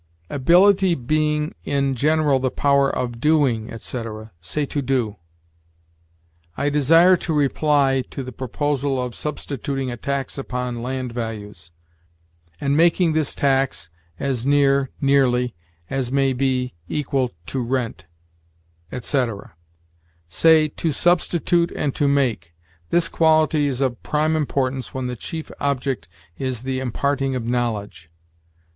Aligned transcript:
"Ability 0.31 0.95
being 0.95 1.53
in 1.63 1.93
general 1.93 2.39
the 2.39 2.49
power 2.49 2.89
of 2.89 3.19
doing," 3.19 3.69
etc. 3.69 4.31
Say, 4.41 4.65
to 4.65 4.81
do. 4.81 5.17
"I 6.57 6.71
desire 6.71 7.15
to 7.17 7.31
reply... 7.35 8.03
to 8.09 8.23
the 8.23 8.31
proposal 8.31 8.99
of 8.99 9.13
substituting 9.13 9.91
a 9.91 9.97
tax 9.97 10.39
upon 10.39 10.81
land 10.81 11.11
values... 11.11 11.69
and 12.59 12.75
making 12.75 13.13
this 13.13 13.35
tax, 13.35 13.91
as 14.19 14.43
near 14.43 14.89
[nearly] 14.99 15.53
as 15.87 16.11
may 16.11 16.33
be, 16.33 16.73
equal 16.89 17.31
to 17.45 17.59
rent," 17.61 18.05
etc. 18.91 19.53
Say, 20.27 20.67
to 20.67 20.91
substitute 20.91 21.69
and 21.75 21.93
to 21.93 22.07
make. 22.07 22.55
"This 22.89 23.07
quality 23.07 23.67
is 23.67 23.81
of 23.81 24.01
prime 24.01 24.35
importance 24.35 24.95
when 24.95 25.05
the 25.05 25.15
chief 25.15 25.51
object 25.59 26.07
is 26.39 26.63
the 26.63 26.79
imparting 26.79 27.35
of 27.35 27.45
knowledge." 27.45 28.09